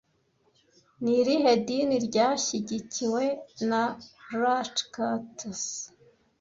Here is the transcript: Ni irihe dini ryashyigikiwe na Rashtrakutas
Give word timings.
Ni 1.03 1.13
irihe 1.19 1.51
dini 1.65 1.95
ryashyigikiwe 2.07 3.23
na 3.69 3.81
Rashtrakutas 4.39 5.61